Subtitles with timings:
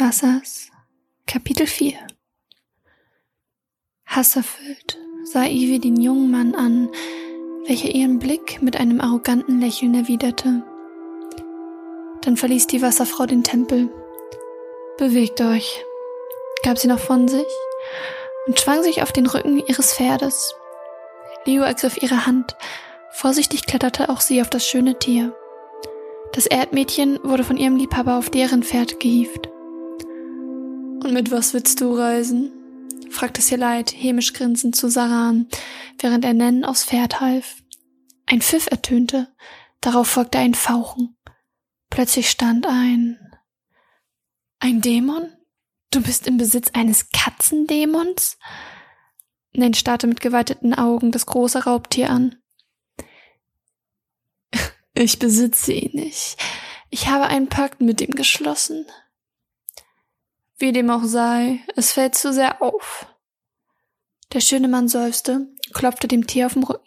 [0.00, 0.70] Wassers
[1.26, 1.92] Kapitel 4
[4.06, 6.88] Hasserfüllt sah Ivy den jungen Mann an,
[7.66, 10.62] welcher ihren Blick mit einem arroganten Lächeln erwiderte.
[12.22, 13.90] Dann verließ die Wasserfrau den Tempel.
[14.96, 15.84] Bewegt euch,
[16.62, 17.52] gab sie noch von sich
[18.46, 20.54] und schwang sich auf den Rücken ihres Pferdes.
[21.44, 22.56] Leo ergriff ihre Hand.
[23.12, 25.36] Vorsichtig kletterte auch sie auf das schöne Tier.
[26.32, 29.49] Das Erdmädchen wurde von ihrem Liebhaber auf deren Pferd gehievt.
[31.02, 32.52] Und mit was willst du reisen?
[33.10, 35.48] fragte Seleit hämisch grinsend zu Saran,
[35.98, 37.56] während er Nen aufs Pferd half.
[38.26, 39.34] Ein Pfiff ertönte,
[39.80, 41.16] darauf folgte ein Fauchen.
[41.88, 43.18] Plötzlich stand ein...
[44.60, 45.32] Ein Dämon?
[45.90, 48.38] Du bist im Besitz eines Katzendämons?
[49.52, 52.36] Nen starrte mit geweiteten Augen das große Raubtier an.
[54.92, 56.36] Ich besitze ihn nicht.
[56.90, 58.86] Ich habe einen Pakt mit ihm geschlossen.
[60.60, 63.06] Wie dem auch sei, es fällt zu sehr auf.
[64.34, 66.84] Der schöne Mann seufzte, klopfte dem Tier auf den Rücken.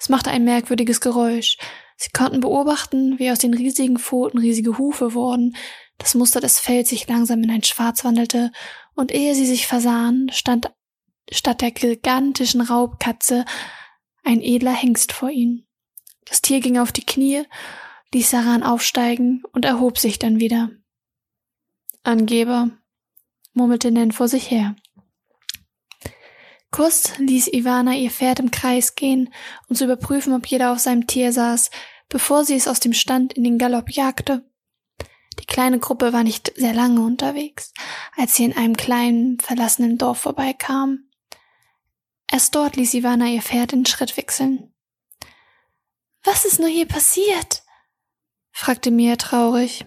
[0.00, 1.56] Es machte ein merkwürdiges Geräusch.
[1.96, 5.56] Sie konnten beobachten, wie aus den riesigen Pfoten riesige Hufe wurden,
[5.98, 8.50] das Muster des Fells sich langsam in ein Schwarz wandelte,
[8.96, 10.72] und ehe sie sich versahen, stand
[11.30, 13.44] statt der gigantischen Raubkatze
[14.24, 15.66] ein edler Hengst vor ihnen.
[16.24, 17.44] Das Tier ging auf die Knie,
[18.12, 20.70] ließ Saran aufsteigen und erhob sich dann wieder.
[22.02, 22.70] Angeber,
[23.56, 24.76] murmelte Nen vor sich her.
[26.70, 29.32] Kurz ließ Ivana ihr Pferd im Kreis gehen,
[29.68, 31.70] um zu überprüfen, ob jeder auf seinem Tier saß,
[32.08, 34.44] bevor sie es aus dem Stand in den Galopp jagte.
[35.40, 37.72] Die kleine Gruppe war nicht sehr lange unterwegs,
[38.16, 41.08] als sie in einem kleinen, verlassenen Dorf vorbeikam.
[42.30, 44.74] Erst dort ließ Ivana ihr Pferd in Schritt wechseln.
[46.24, 47.62] Was ist nur hier passiert?
[48.50, 49.86] fragte Mia traurig.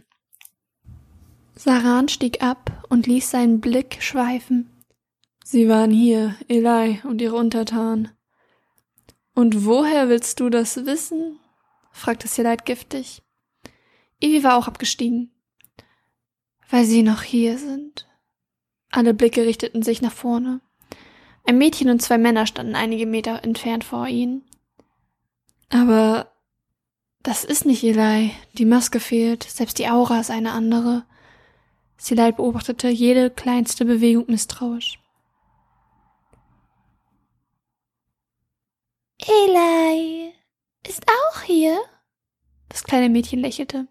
[1.60, 4.82] Saran stieg ab und ließ seinen Blick schweifen.
[5.44, 8.12] Sie waren hier, Eli und ihre Untertanen.
[9.36, 11.38] Und woher willst du das wissen?
[11.92, 13.24] fragte Seleit giftig.
[14.22, 15.32] Ivy war auch abgestiegen.
[16.70, 18.08] Weil sie noch hier sind.
[18.90, 20.62] Alle Blicke richteten sich nach vorne.
[21.46, 24.46] Ein Mädchen und zwei Männer standen einige Meter entfernt vor ihnen.
[25.68, 26.32] Aber
[27.22, 28.32] das ist nicht Eli.
[28.54, 31.06] Die Maske fehlt, selbst die Aura ist eine andere.
[32.00, 35.00] Silai beobachtete jede kleinste Bewegung misstrauisch.
[39.18, 40.34] Eli
[40.88, 41.78] ist auch hier?
[42.70, 43.88] Das kleine Mädchen lächelte.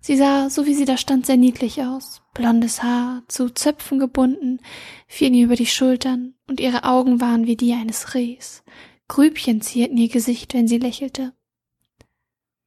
[0.00, 2.22] Sie sah, so wie sie da stand, sehr niedlich aus.
[2.32, 4.60] Blondes Haar, zu Zöpfen gebunden,
[5.06, 8.64] fielen ihr über die Schultern, und ihre Augen waren wie die eines Rehs.
[9.08, 11.34] Grübchen zierten ihr Gesicht, wenn sie lächelte.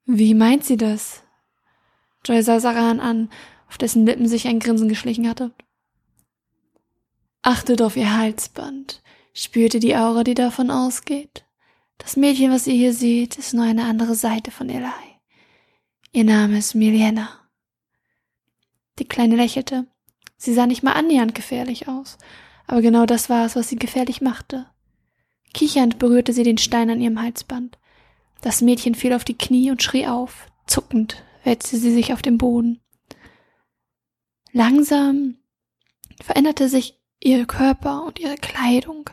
[0.06, 1.24] Wie meint sie das?
[2.24, 3.30] Joy sah Saran an,
[3.74, 5.52] auf dessen Lippen sich ein Grinsen geschlichen hatte.
[7.42, 9.02] Achtet auf ihr Halsband.
[9.34, 11.44] Spürte die Aura, die davon ausgeht.
[11.98, 14.86] Das Mädchen, was ihr hier seht, ist nur eine andere Seite von Eli.
[16.12, 17.30] Ihr Name ist Miliena.
[19.00, 19.88] Die Kleine lächelte.
[20.38, 22.20] Sie sah nicht mal annähernd gefährlich aus,
[22.68, 24.68] aber genau das war es, was sie gefährlich machte.
[25.56, 27.80] Kichernd berührte sie den Stein an ihrem Halsband.
[28.42, 30.46] Das Mädchen fiel auf die Knie und schrie auf.
[30.68, 32.83] Zuckend wälzte sie sich auf den Boden.
[34.54, 35.38] Langsam
[36.22, 39.10] veränderte sich ihr Körper und ihre Kleidung.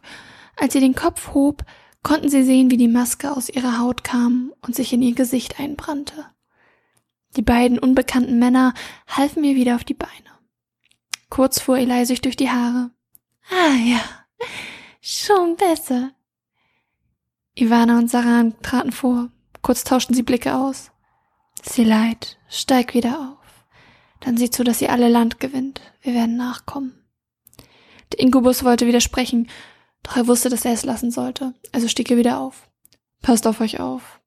[0.57, 1.65] Als sie den Kopf hob,
[2.03, 5.59] konnten sie sehen, wie die Maske aus ihrer Haut kam und sich in ihr Gesicht
[5.59, 6.27] einbrannte.
[7.37, 8.75] Die beiden unbekannten Männer
[9.09, 10.11] halfen ihr wieder auf die Beine.
[11.31, 12.91] Kurz fuhr Eli sich durch die Haare.
[13.51, 14.01] Ah ja,
[15.01, 16.11] schon besser.
[17.55, 19.31] Ivana und Saran traten vor.
[19.63, 20.91] Kurz tauschten sie Blicke aus.
[21.63, 23.40] Sie leid, steig wieder auf.
[24.21, 25.81] Dann sieh zu, dass sie alle Land gewinnt.
[26.03, 26.95] Wir werden nachkommen.
[28.13, 29.49] Der Inkubus wollte widersprechen,
[30.03, 32.69] doch er wusste, dass er es lassen sollte, also stieg er wieder auf.
[33.23, 34.21] Passt auf euch auf.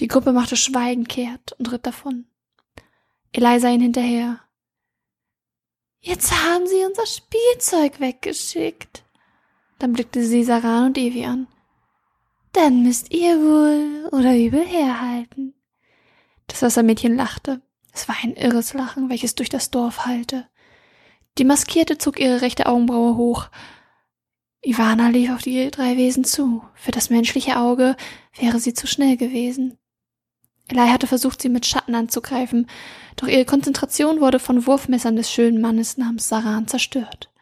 [0.00, 2.26] Die Gruppe machte schweigend kehrt und ritt davon.
[3.32, 4.40] Eliza ihn hinterher.
[6.00, 9.04] Jetzt haben sie unser Spielzeug weggeschickt.
[9.78, 11.48] Dann blickte sie Saran und Evi an.
[12.52, 15.54] Dann müsst ihr wohl oder übel herhalten.
[16.46, 17.60] Das Wassermädchen lachte.
[17.92, 20.46] Es war ein irres Lachen, welches durch das Dorf hallte.
[21.38, 23.48] Die Maskierte zog ihre rechte Augenbraue hoch.
[24.60, 26.62] Ivana lief auf die drei Wesen zu.
[26.74, 27.96] Für das menschliche Auge
[28.38, 29.78] wäre sie zu schnell gewesen.
[30.68, 32.66] Eli hatte versucht, sie mit Schatten anzugreifen,
[33.16, 37.32] doch ihre Konzentration wurde von Wurfmessern des schönen Mannes namens Saran zerstört.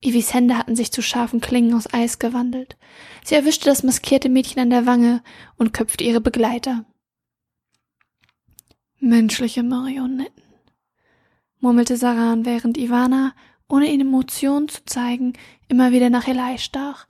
[0.00, 2.76] Ivis Hände hatten sich zu scharfen Klingen aus Eis gewandelt.
[3.22, 5.22] Sie erwischte das maskierte Mädchen an der Wange
[5.58, 6.86] und köpfte ihre Begleiter.
[9.00, 10.42] Menschliche Marionetten.
[11.58, 13.34] murmelte Saran, während Ivana,
[13.66, 15.32] ohne ihnen Emotionen zu zeigen,
[15.68, 17.06] immer wieder nach Eli stach.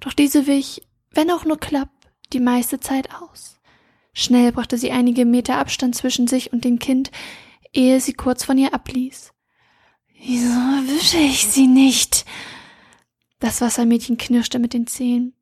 [0.00, 0.82] Doch diese wich,
[1.12, 1.90] wenn auch nur klapp,
[2.32, 3.60] die meiste Zeit aus.
[4.12, 7.12] Schnell brachte sie einige Meter Abstand zwischen sich und dem Kind,
[7.72, 9.32] ehe sie kurz von ihr abließ.
[10.20, 12.24] Wieso erwische ich sie nicht?
[13.38, 15.34] Das Wassermädchen knirschte mit den Zähnen.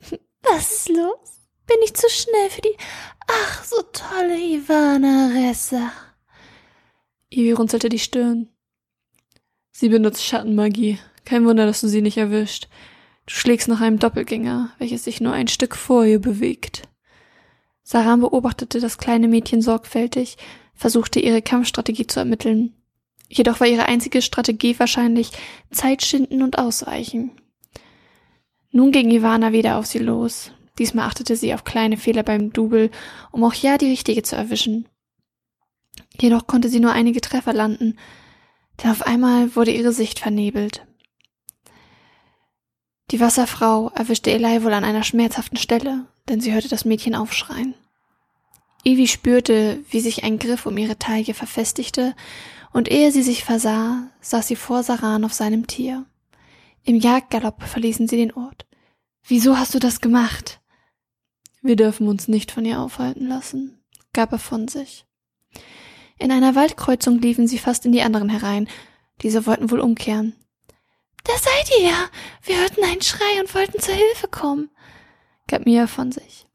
[0.42, 1.41] Was ist los?
[1.66, 2.76] Bin ich zu schnell für die
[3.26, 5.92] ach so tolle Ivana Ressa?
[7.30, 8.48] Ivy runzelte die Stirn.
[9.70, 10.98] Sie benutzt Schattenmagie.
[11.24, 12.68] Kein Wunder, dass du sie nicht erwischt.
[13.26, 16.82] Du schlägst nach einem Doppelgänger, welches sich nur ein Stück vor ihr bewegt.
[17.82, 20.36] Saran beobachtete das kleine Mädchen sorgfältig,
[20.74, 22.74] versuchte ihre Kampfstrategie zu ermitteln.
[23.28, 25.30] Jedoch war ihre einzige Strategie wahrscheinlich
[25.70, 27.32] Zeit schinden und ausweichen.
[28.72, 30.50] Nun ging Ivana wieder auf sie los.
[30.78, 32.90] Diesmal achtete sie auf kleine Fehler beim Double,
[33.30, 34.88] um auch ja die richtige zu erwischen.
[36.20, 37.98] Jedoch konnte sie nur einige Treffer landen,
[38.82, 40.86] denn auf einmal wurde ihre Sicht vernebelt.
[43.10, 47.74] Die Wasserfrau erwischte Eli wohl an einer schmerzhaften Stelle, denn sie hörte das Mädchen aufschreien.
[48.84, 52.16] Ivy spürte, wie sich ein Griff um ihre Taille verfestigte,
[52.72, 56.06] und ehe sie sich versah, saß sie vor Saran auf seinem Tier.
[56.84, 58.66] Im Jagdgalopp verließen sie den Ort.
[59.24, 60.61] Wieso hast du das gemacht?
[61.62, 63.78] Wir dürfen uns nicht von ihr aufhalten lassen,
[64.12, 65.06] gab er von sich.
[66.18, 68.68] In einer Waldkreuzung liefen sie fast in die anderen herein.
[69.22, 70.34] Diese wollten wohl umkehren.
[71.24, 72.08] Da seid ihr ja.
[72.42, 74.70] Wir hörten einen Schrei und wollten zur Hilfe kommen,
[75.46, 76.46] gab Mia von sich.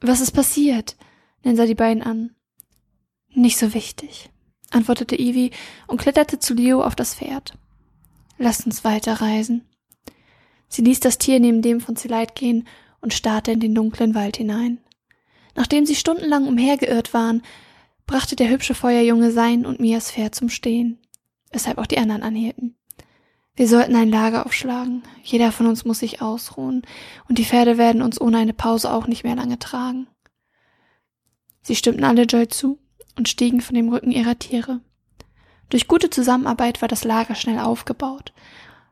[0.00, 0.96] Was ist passiert?
[1.42, 2.34] Nen sah die beiden an.
[3.30, 4.30] Nicht so wichtig,
[4.70, 5.50] antwortete Ivy
[5.86, 7.58] und kletterte zu Leo auf das Pferd.
[8.38, 9.68] Lasst uns weiterreisen.
[10.68, 12.66] Sie ließ das Tier neben dem von Zelite gehen
[13.06, 14.78] und starrte in den dunklen Wald hinein.
[15.54, 17.42] Nachdem sie stundenlang umhergeirrt waren,
[18.04, 20.98] brachte der hübsche Feuerjunge sein und Mias Pferd zum Stehen,
[21.52, 22.74] weshalb auch die anderen anhielten.
[23.54, 25.04] Wir sollten ein Lager aufschlagen.
[25.22, 26.82] Jeder von uns muss sich ausruhen,
[27.28, 30.08] und die Pferde werden uns ohne eine Pause auch nicht mehr lange tragen.
[31.62, 32.80] Sie stimmten alle Joy zu
[33.16, 34.80] und stiegen von dem Rücken ihrer Tiere.
[35.68, 38.32] Durch gute Zusammenarbeit war das Lager schnell aufgebaut.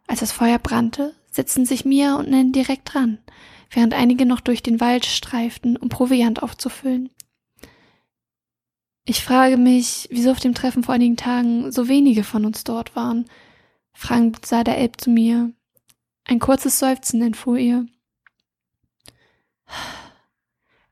[0.06, 3.18] Als das Feuer brannte, setzten sich Mia und Nen direkt dran,
[3.74, 7.10] während einige noch durch den Wald streiften, um Proviant aufzufüllen.
[9.06, 12.96] Ich frage mich, wieso auf dem Treffen vor einigen Tagen so wenige von uns dort
[12.96, 13.28] waren.
[13.92, 15.52] Frank sah der Elb zu mir.
[16.24, 17.86] Ein kurzes Seufzen entfuhr ihr.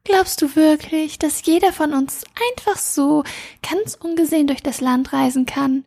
[0.05, 3.25] Glaubst du wirklich, dass jeder von uns einfach so
[3.63, 5.85] ganz ungesehen durch das Land reisen kann?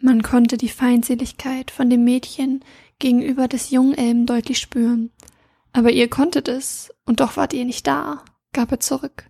[0.00, 2.64] Man konnte die Feindseligkeit von dem Mädchen
[2.98, 5.10] gegenüber des jungen Elben deutlich spüren.
[5.74, 9.28] Aber ihr konntet es, und doch wart ihr nicht da, gab er zurück.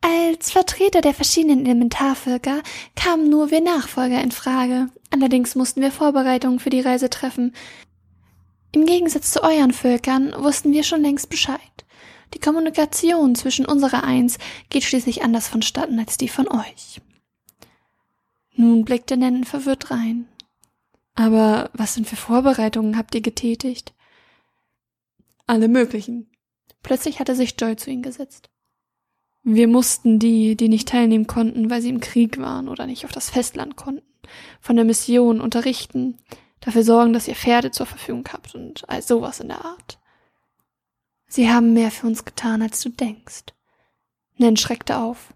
[0.00, 2.62] Als Vertreter der verschiedenen Elementarvölker
[2.94, 4.88] kamen nur wir Nachfolger in Frage.
[5.10, 7.52] Allerdings mussten wir Vorbereitungen für die Reise treffen.
[8.70, 11.58] Im Gegensatz zu euren Völkern wussten wir schon längst Bescheid.
[12.34, 14.38] Die Kommunikation zwischen unserer Eins
[14.70, 17.00] geht schließlich anders vonstatten als die von euch.
[18.54, 20.28] Nun blickte Nennen verwirrt rein.
[21.16, 23.94] Aber was denn für Vorbereitungen habt ihr getätigt?
[25.46, 26.30] Alle möglichen.
[26.82, 28.50] Plötzlich hatte sich Joy zu ihm gesetzt.
[29.42, 33.12] Wir mussten die, die nicht teilnehmen konnten, weil sie im Krieg waren oder nicht auf
[33.12, 34.06] das Festland konnten,
[34.60, 36.18] von der Mission unterrichten,
[36.60, 39.98] dafür sorgen, dass ihr Pferde zur Verfügung habt und all sowas in der Art.
[41.26, 43.44] Sie haben mehr für uns getan, als du denkst.
[44.38, 45.34] Nen schreckte auf.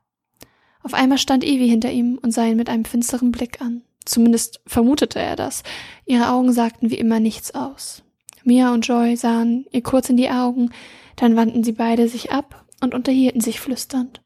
[0.82, 3.82] Auf einmal stand Evie hinter ihm und sah ihn mit einem finsteren Blick an.
[4.06, 5.64] Zumindest vermutete er das.
[6.06, 8.04] Ihre Augen sagten wie immer nichts aus.
[8.48, 10.70] Mia und Joy sahen ihr kurz in die Augen,
[11.16, 14.22] dann wandten sie beide sich ab und unterhielten sich flüsternd.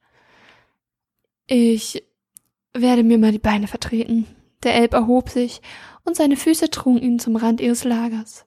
[1.48, 2.04] Ich
[2.72, 4.28] werde mir mal die Beine vertreten.
[4.62, 5.60] Der Elb erhob sich
[6.04, 8.46] und seine Füße trugen ihn zum Rand ihres Lagers.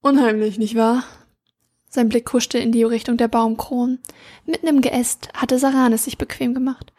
[0.00, 1.04] Unheimlich, nicht wahr?
[1.90, 4.00] Sein Blick huschte in die Richtung der Baumkronen.
[4.46, 6.94] Mitten im Geäst hatte Saranes sich bequem gemacht.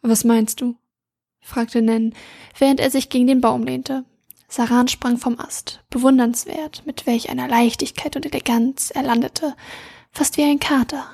[0.00, 0.76] Was meinst du?
[1.40, 2.14] fragte Nen,
[2.58, 4.06] während er sich gegen den Baum lehnte.
[4.54, 9.56] Saran sprang vom Ast, bewundernswert, mit welch einer Leichtigkeit und Eleganz er landete,
[10.12, 11.10] fast wie ein Kater.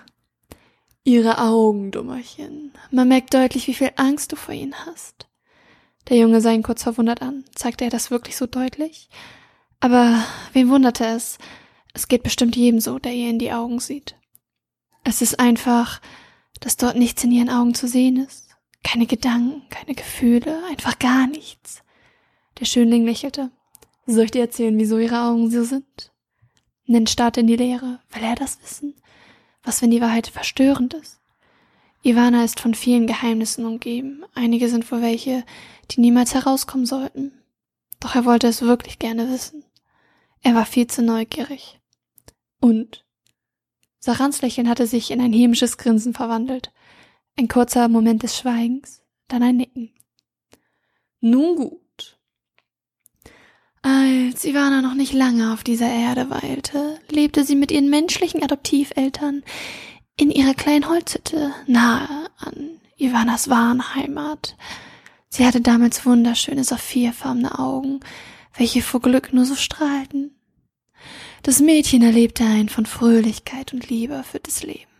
[1.05, 2.75] Ihre Augen, Dummerchen.
[2.91, 5.27] Man merkt deutlich, wie viel Angst du vor ihnen hast.
[6.11, 7.47] Der Junge sah ihn kurz verwundert an.
[7.55, 9.09] Zeigte er das wirklich so deutlich?
[9.81, 11.39] Aber wen wunderte es?
[11.95, 14.17] Es geht bestimmt jedem so, der ihr in die Augen sieht.
[15.03, 16.03] Es ist einfach,
[16.61, 18.51] dass dort nichts in ihren Augen zu sehen ist.
[18.85, 21.83] Keine Gedanken, keine Gefühle, einfach gar nichts.
[22.61, 23.51] Der Schönling lächelte.
[24.07, 26.13] Soll ich dir erzählen, wieso ihre Augen so sind?
[26.85, 28.01] Nen starrte in die Leere.
[28.13, 28.95] Will er das wissen?
[29.63, 31.21] Was, wenn die Wahrheit verstörend ist?
[32.03, 34.25] Ivana ist von vielen Geheimnissen umgeben.
[34.35, 35.45] Einige sind wohl welche,
[35.91, 37.33] die niemals herauskommen sollten.
[37.99, 39.65] Doch er wollte es wirklich gerne wissen.
[40.43, 41.81] Er war viel zu neugierig.
[42.61, 43.05] Und?
[44.01, 46.73] Sarans Lächeln hatte sich in ein hämisches Grinsen verwandelt.
[47.39, 49.95] Ein kurzer Moment des Schweigens, dann ein Nicken.
[51.21, 51.81] Nun gut.
[53.83, 59.43] Als Ivana noch nicht lange auf dieser Erde weilte, lebte sie mit ihren menschlichen Adoptiveltern
[60.17, 64.57] in ihrer kleinen Holzhütte nahe an Ivanas wahren Heimat.
[65.31, 68.01] Sie hatte damals wunderschöne saphirfarbene Augen,
[68.55, 70.37] welche vor Glück nur so strahlten.
[71.43, 74.91] Das Mädchen erlebte ein von Fröhlichkeit und Liebe erfülltes Leben,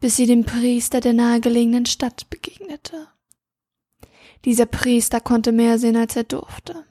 [0.00, 3.08] bis sie dem Priester der nahegelegenen Stadt begegnete.
[4.44, 6.84] Dieser Priester konnte mehr sehen, als er durfte.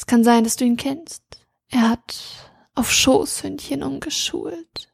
[0.00, 1.22] Es kann sein, dass du ihn kennst.
[1.68, 2.16] Er hat
[2.74, 4.90] auf Schoßhündchen umgeschult.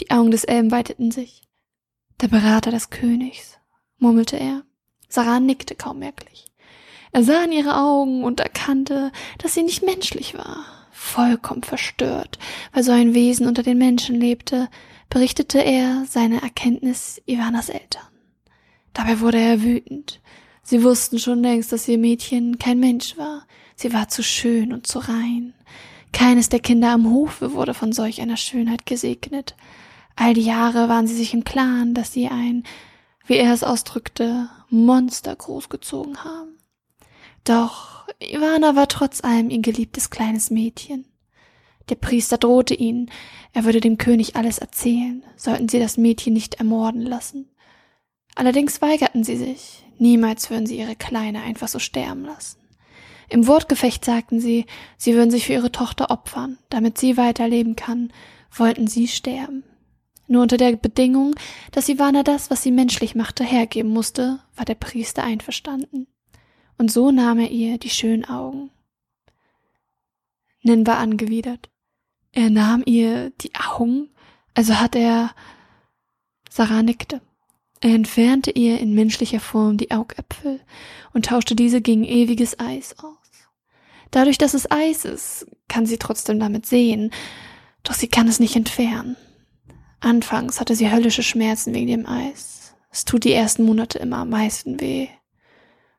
[0.00, 1.42] Die Augen des Elben weiteten sich.
[2.20, 3.60] Der Berater des Königs,
[3.98, 4.64] murmelte er.
[5.08, 6.46] Sarah nickte kaum merklich.
[7.12, 10.64] Er sah in ihre Augen und erkannte, dass sie nicht menschlich war.
[10.90, 12.40] Vollkommen verstört,
[12.72, 14.68] weil so ein Wesen unter den Menschen lebte,
[15.08, 18.08] berichtete er seine Erkenntnis Ivanas Eltern.
[18.92, 20.20] Dabei wurde er wütend.
[20.64, 23.46] Sie wussten schon längst, dass ihr Mädchen kein Mensch war.
[23.80, 25.54] Sie war zu schön und zu rein.
[26.12, 29.56] Keines der Kinder am Hofe wurde von solch einer Schönheit gesegnet.
[30.16, 32.64] All die Jahre waren sie sich im Klaren, dass sie ein,
[33.24, 36.58] wie er es ausdrückte, Monster großgezogen haben.
[37.44, 41.06] Doch Ivana war trotz allem ihr geliebtes kleines Mädchen.
[41.88, 43.10] Der Priester drohte ihnen,
[43.54, 47.48] er würde dem König alles erzählen, sollten sie das Mädchen nicht ermorden lassen.
[48.34, 52.59] Allerdings weigerten sie sich, niemals würden sie ihre Kleine einfach so sterben lassen.
[53.30, 58.12] Im Wortgefecht sagten sie, sie würden sich für ihre Tochter opfern, damit sie weiterleben kann,
[58.52, 59.62] wollten sie sterben.
[60.26, 61.36] Nur unter der Bedingung,
[61.70, 66.08] dass Ivana das, was sie menschlich machte, hergeben musste, war der Priester einverstanden.
[66.76, 68.70] Und so nahm er ihr die schönen Augen.
[70.62, 71.70] Nin war angewidert.
[72.32, 74.10] Er nahm ihr die Augen,
[74.54, 75.30] also hat er.
[76.50, 77.20] Sarah nickte.
[77.80, 80.60] Er entfernte ihr in menschlicher Form die Augäpfel
[81.12, 83.19] und tauschte diese gegen ewiges Eis aus.
[84.10, 87.12] Dadurch, dass es Eis ist, kann sie trotzdem damit sehen,
[87.82, 89.16] doch sie kann es nicht entfernen.
[90.00, 92.74] Anfangs hatte sie höllische Schmerzen wegen dem Eis.
[92.90, 95.08] Es tut die ersten Monate immer am meisten weh.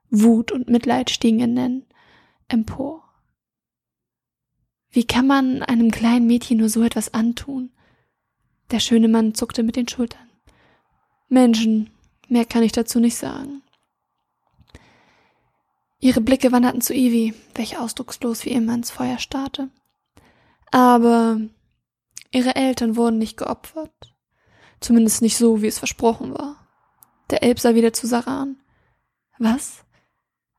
[0.09, 1.85] Wut und Mitleid stiegen in
[2.49, 3.03] empor.
[4.89, 7.71] Wie kann man einem kleinen Mädchen nur so etwas antun?
[8.71, 10.29] Der schöne Mann zuckte mit den Schultern.
[11.29, 11.91] Menschen,
[12.27, 13.61] mehr kann ich dazu nicht sagen.
[16.01, 19.69] Ihre Blicke wanderten zu Ivy, welche ausdruckslos wie immer ins Feuer starrte.
[20.71, 21.39] Aber
[22.31, 24.15] Ihre Eltern wurden nicht geopfert.
[24.79, 26.67] Zumindest nicht so, wie es versprochen war.
[27.29, 28.57] Der Elb sah wieder zu Saran.
[29.37, 29.85] Was?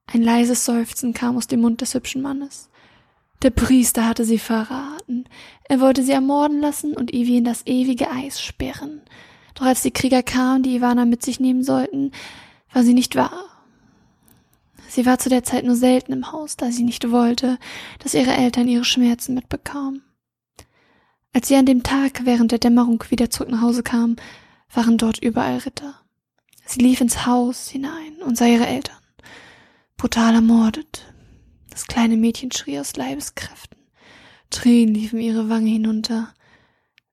[0.07, 2.71] Ein leises Seufzen kam aus dem Mund des hübschen Mannes.
[3.43, 5.29] Der Priester hatte sie verraten.
[5.65, 9.03] Er wollte sie ermorden lassen und Ivi in das ewige Eis sperren.
[9.55, 12.13] Doch als die Krieger kamen, die Ivana mit sich nehmen sollten,
[12.73, 13.52] war sie nicht wahr.
[14.95, 17.59] Sie war zu der Zeit nur selten im Haus, da sie nicht wollte,
[18.01, 20.03] dass ihre Eltern ihre Schmerzen mitbekamen.
[21.33, 24.17] Als sie an dem Tag während der Dämmerung wieder zurück nach Hause kam,
[24.71, 25.95] waren dort überall Ritter.
[26.67, 28.99] Sie lief ins Haus hinein und sah ihre Eltern.
[29.97, 31.11] Brutal ermordet.
[31.71, 33.79] Das kleine Mädchen schrie aus Leibeskräften.
[34.51, 36.35] Tränen liefen ihre Wange hinunter.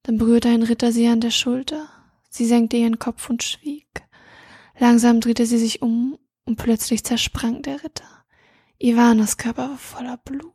[0.04, 1.88] Dann berührte ein Ritter sie an der Schulter.
[2.30, 3.88] Sie senkte ihren Kopf und schwieg.
[4.78, 8.10] Langsam drehte sie sich um und plötzlich zersprang der Ritter.
[8.80, 10.54] Ivanas Körper war voller Blut.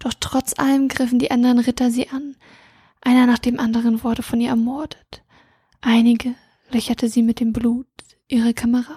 [0.00, 2.36] Doch trotz allem griffen die anderen Ritter sie an,
[3.00, 5.24] einer nach dem anderen wurde von ihr ermordet.
[5.80, 6.34] Einige
[6.70, 7.86] löcherte sie mit dem Blut
[8.28, 8.96] ihrer Kameraden.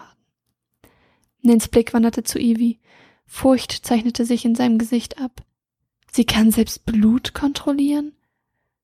[1.42, 2.80] Nins Blick wanderte zu Ivy.
[3.26, 5.44] Furcht zeichnete sich in seinem Gesicht ab.
[6.12, 8.14] Sie kann selbst Blut kontrollieren?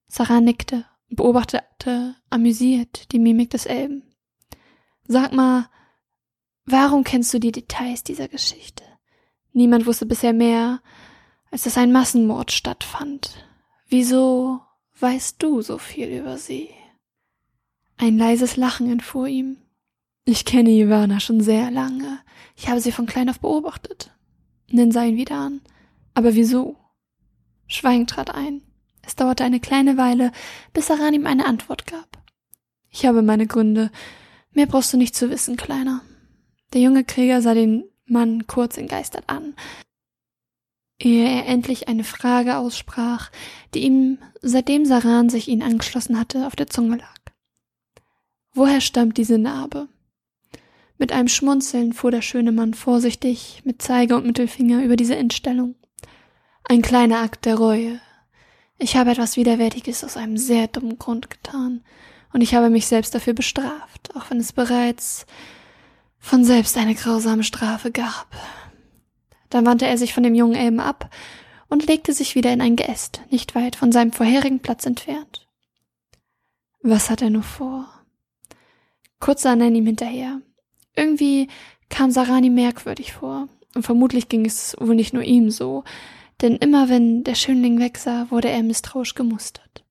[0.08, 4.04] Sarah nickte und beobachtete amüsiert die Mimik des Elben.
[5.08, 5.68] Sag mal,
[6.68, 8.84] warum kennst du die Details dieser Geschichte?
[9.54, 10.82] Niemand wusste bisher mehr,
[11.50, 13.44] als dass ein Massenmord stattfand.
[13.90, 14.62] Wieso
[15.00, 16.70] weißt du so viel über sie?
[17.98, 19.58] Ein leises Lachen entfuhr ihm.
[20.26, 22.20] Ich kenne Ivana schon sehr lange.
[22.56, 24.12] Ich habe sie von klein auf beobachtet.
[24.70, 25.62] Nin sah ihn wieder an.
[26.14, 26.76] Aber wieso?
[27.68, 28.62] Schweigen trat ein.
[29.02, 30.34] Es dauerte eine kleine Weile,
[30.74, 32.22] bis Aran ihm eine Antwort gab.
[32.90, 33.90] Ich habe meine Gründe.
[34.52, 36.02] Mehr brauchst du nicht zu wissen, Kleiner.
[36.74, 39.56] Der junge Krieger sah den Mann kurz entgeistert an
[41.00, 43.30] ehe er endlich eine Frage aussprach,
[43.74, 47.18] die ihm, seitdem Saran sich ihn angeschlossen hatte, auf der Zunge lag.
[48.54, 49.88] Woher stammt diese Narbe?
[50.98, 55.76] Mit einem Schmunzeln fuhr der schöne Mann vorsichtig mit Zeige und Mittelfinger über diese Entstellung.
[56.64, 58.02] Ein kleiner Akt der Reue.
[58.80, 61.84] Ich habe etwas Widerwärtiges aus einem sehr dummen Grund getan,
[62.34, 65.26] und ich habe mich selbst dafür bestraft, auch wenn es bereits
[66.20, 68.28] von selbst eine grausame Strafe gab.
[69.50, 71.10] Dann wandte er sich von dem jungen Elben ab
[71.70, 75.48] und legte sich wieder in ein Geäst, nicht weit von seinem vorherigen Platz entfernt.
[76.82, 77.88] Was hat er nur vor?
[79.20, 80.42] Kurz sah er ihm hinterher.
[80.96, 81.48] Irgendwie
[81.90, 85.84] kam Sarani merkwürdig vor, und vermutlich ging es wohl nicht nur ihm so,
[86.42, 89.86] denn immer wenn der Schönling wegsah, wurde er misstrauisch gemustert.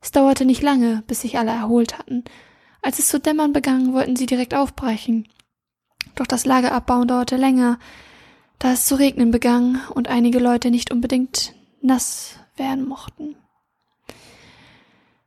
[0.00, 2.24] Es dauerte nicht lange, bis sich alle erholt hatten.
[2.82, 5.28] Als es zu dämmern begann, wollten sie direkt aufbrechen.
[6.16, 7.78] Doch das Lagerabbauen dauerte länger,
[8.58, 13.36] da es zu regnen begann und einige Leute nicht unbedingt nass werden mochten.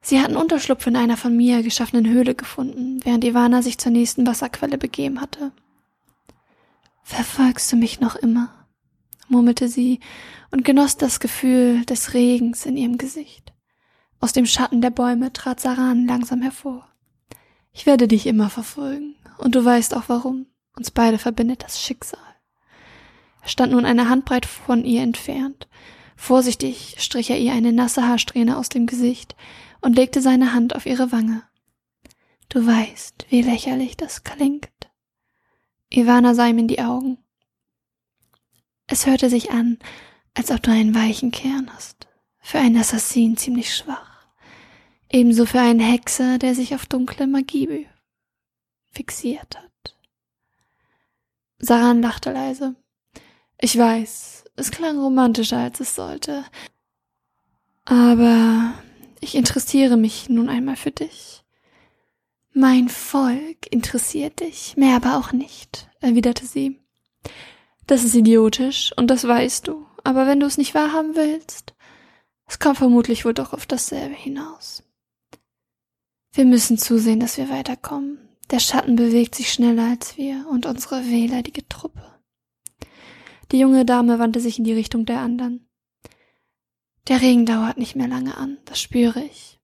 [0.01, 4.27] Sie hatten Unterschlupf in einer von mir geschaffenen Höhle gefunden, während Ivana sich zur nächsten
[4.27, 5.51] Wasserquelle begeben hatte.
[7.01, 8.49] Verfolgst du mich noch immer?
[9.27, 10.01] murmelte sie
[10.51, 13.53] und genoss das Gefühl des Regens in ihrem Gesicht.
[14.19, 16.87] Aus dem Schatten der Bäume trat Saran langsam hervor.
[17.75, 20.47] Ich werde dich immer verfolgen, und du weißt auch warum.
[20.77, 22.19] Uns beide verbindet das Schicksal.
[23.41, 25.67] Er stand nun eine Handbreit von ihr entfernt.
[26.15, 29.35] Vorsichtig strich er ihr eine nasse Haarsträhne aus dem Gesicht
[29.81, 31.43] und legte seine Hand auf ihre Wange.
[32.47, 34.69] Du weißt, wie lächerlich das klingt.
[35.89, 37.17] Ivana sah ihm in die Augen.
[38.87, 39.79] Es hörte sich an,
[40.33, 42.07] als ob du einen weichen Kern hast.
[42.39, 44.14] Für einen Assassin ziemlich schwach.
[45.09, 47.87] Ebenso für einen Hexer, der sich auf dunkle Magie
[48.91, 49.95] fixiert hat.
[51.59, 52.75] Saran lachte leise.
[53.59, 56.45] Ich weiß, es klang romantischer, als es sollte.
[57.85, 58.73] Aber
[59.21, 61.43] ich interessiere mich nun einmal für dich.
[62.53, 66.79] Mein Volk interessiert dich, mehr aber auch nicht, erwiderte sie.
[67.85, 71.73] Das ist idiotisch, und das weißt du, aber wenn du es nicht wahrhaben willst,
[72.47, 74.84] es kommt vermutlich wohl doch auf dasselbe hinaus.
[76.35, 78.19] Wir müssen zusehen, dass wir weiterkommen.
[78.51, 82.19] Der Schatten bewegt sich schneller als wir und unsere wehleidige Truppe.
[83.53, 85.69] Die junge Dame wandte sich in die Richtung der anderen.
[87.07, 89.61] Der Regen dauert nicht mehr lange an, das spüre ich.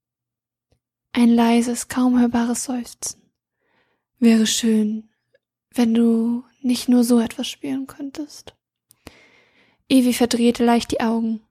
[1.11, 3.21] Ein leises, kaum hörbares Seufzen.
[4.19, 5.09] Wäre schön,
[5.73, 8.55] wenn du nicht nur so etwas spüren könntest.
[9.89, 11.41] Evi verdrehte leicht die Augen.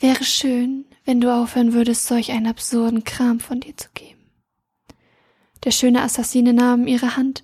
[0.00, 4.13] Wäre schön, wenn du aufhören würdest, solch einen absurden Kram von dir zu geben.
[5.64, 7.42] Der schöne Assassine nahm ihre Hand,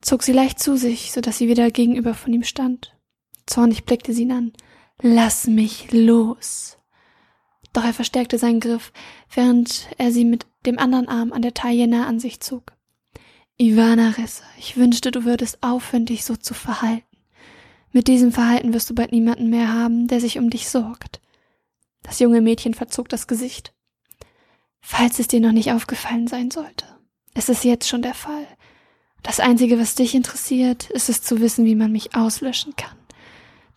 [0.00, 2.94] zog sie leicht zu sich, so dass sie wieder gegenüber von ihm stand.
[3.46, 4.52] Zornig blickte sie ihn an.
[5.00, 6.78] Lass mich los.
[7.72, 8.92] Doch er verstärkte seinen Griff,
[9.34, 12.72] während er sie mit dem anderen Arm an der Taille nah an sich zog.
[13.58, 17.06] Ivana Risse, ich wünschte, du würdest aufhören, dich so zu verhalten.
[17.92, 21.20] Mit diesem Verhalten wirst du bald niemanden mehr haben, der sich um dich sorgt.
[22.02, 23.74] Das junge Mädchen verzog das Gesicht.
[24.80, 26.86] Falls es dir noch nicht aufgefallen sein sollte.
[27.34, 28.46] Es ist jetzt schon der Fall.
[29.22, 32.96] Das Einzige, was dich interessiert, ist es zu wissen, wie man mich auslöschen kann,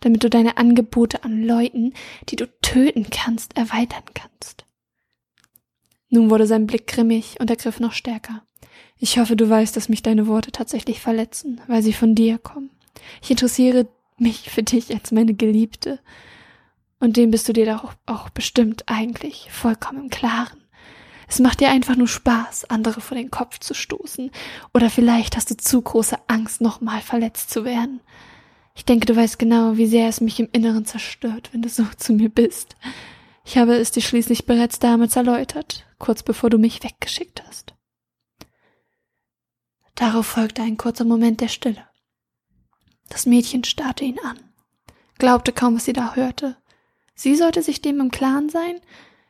[0.00, 1.94] damit du deine Angebote an Leuten,
[2.28, 4.64] die du töten kannst, erweitern kannst.
[6.08, 8.42] Nun wurde sein Blick grimmig und er griff noch stärker.
[8.98, 12.70] Ich hoffe, du weißt, dass mich deine Worte tatsächlich verletzen, weil sie von dir kommen.
[13.22, 13.86] Ich interessiere
[14.18, 16.00] mich für dich als meine Geliebte.
[16.98, 20.62] Und dem bist du dir doch auch bestimmt eigentlich vollkommen im Klaren.
[21.28, 24.30] Es macht dir einfach nur Spaß, andere vor den Kopf zu stoßen.
[24.72, 28.00] Oder vielleicht hast du zu große Angst, nochmal verletzt zu werden.
[28.74, 31.84] Ich denke, du weißt genau, wie sehr es mich im Inneren zerstört, wenn du so
[31.96, 32.76] zu mir bist.
[33.44, 37.74] Ich habe es dir schließlich bereits damals erläutert, kurz bevor du mich weggeschickt hast.
[39.94, 41.86] Darauf folgte ein kurzer Moment der Stille.
[43.08, 44.38] Das Mädchen starrte ihn an,
[45.18, 46.56] glaubte kaum, was sie da hörte.
[47.14, 48.78] Sie sollte sich dem im Klaren sein?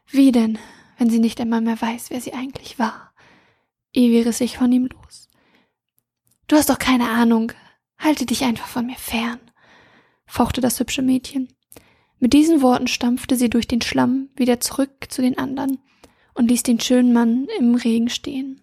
[0.08, 0.58] Wie denn?
[0.98, 3.12] Wenn sie nicht einmal mehr weiß, wer sie eigentlich war.
[3.92, 5.28] Evi riss sich von ihm los.
[6.48, 7.52] Du hast doch keine Ahnung.
[7.98, 9.40] Halte dich einfach von mir fern,
[10.26, 11.48] fauchte das hübsche Mädchen.
[12.18, 15.78] Mit diesen Worten stampfte sie durch den Schlamm wieder zurück zu den anderen
[16.34, 18.60] und ließ den schönen Mann im Regen stehen.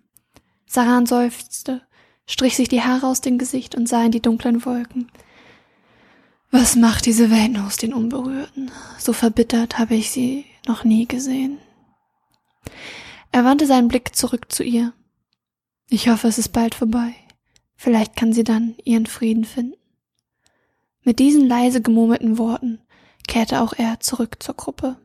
[0.65, 1.81] Saran seufzte,
[2.25, 5.11] strich sich die Haare aus dem Gesicht und sah in die dunklen Wolken.
[6.51, 8.71] Was macht diese Welt aus den Unberührten?
[8.99, 11.57] So verbittert habe ich sie noch nie gesehen.
[13.31, 14.93] Er wandte seinen Blick zurück zu ihr.
[15.89, 17.15] Ich hoffe, es ist bald vorbei.
[17.75, 19.75] Vielleicht kann sie dann ihren Frieden finden.
[21.03, 22.79] Mit diesen leise gemurmelten Worten
[23.27, 24.97] kehrte auch er zurück zur Gruppe.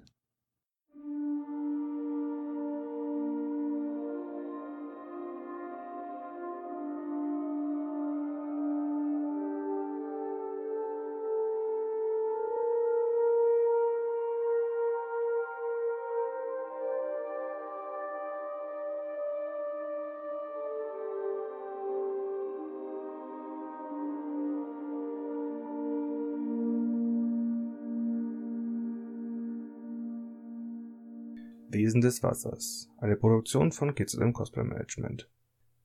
[31.79, 32.91] Wesen des Wassers.
[32.99, 35.31] Eine Produktion von GZM Cosplay Management.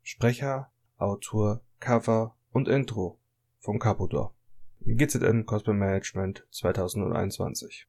[0.01, 3.19] Sprecher, Autor, Cover und Intro
[3.59, 4.33] von Capodor.
[4.79, 7.87] GZM Cosplay Management 2021